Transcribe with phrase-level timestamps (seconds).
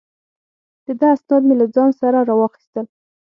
[0.85, 2.85] د ده اسناد مې له ځان سره را واخیستل.